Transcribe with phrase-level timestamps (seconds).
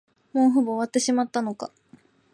[0.33, 1.71] もうほぼ終わってしまったのか。